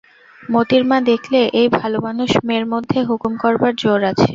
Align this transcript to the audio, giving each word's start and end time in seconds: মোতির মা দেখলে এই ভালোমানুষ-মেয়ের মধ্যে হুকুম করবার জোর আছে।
মোতির 0.49 0.83
মা 0.85 0.97
দেখলে 1.09 1.39
এই 1.59 1.67
ভালোমানুষ-মেয়ের 1.77 2.65
মধ্যে 2.73 2.99
হুকুম 3.09 3.33
করবার 3.43 3.73
জোর 3.81 4.01
আছে। 4.11 4.29